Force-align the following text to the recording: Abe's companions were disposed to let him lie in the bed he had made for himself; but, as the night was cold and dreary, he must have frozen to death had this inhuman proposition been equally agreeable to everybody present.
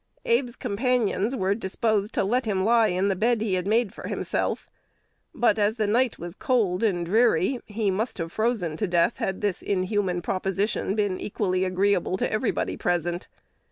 Abe's 0.25 0.55
companions 0.55 1.35
were 1.35 1.53
disposed 1.53 2.11
to 2.15 2.23
let 2.23 2.45
him 2.45 2.61
lie 2.63 2.87
in 2.87 3.07
the 3.07 3.15
bed 3.15 3.39
he 3.39 3.53
had 3.53 3.67
made 3.67 3.93
for 3.93 4.07
himself; 4.07 4.67
but, 5.31 5.59
as 5.59 5.75
the 5.75 5.85
night 5.85 6.17
was 6.17 6.33
cold 6.33 6.81
and 6.83 7.05
dreary, 7.05 7.59
he 7.67 7.91
must 7.91 8.17
have 8.17 8.31
frozen 8.31 8.75
to 8.77 8.87
death 8.87 9.17
had 9.17 9.41
this 9.41 9.61
inhuman 9.61 10.23
proposition 10.23 10.95
been 10.95 11.19
equally 11.19 11.65
agreeable 11.65 12.17
to 12.17 12.33
everybody 12.33 12.75
present. 12.75 13.27